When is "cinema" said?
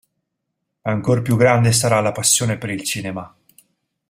2.83-3.37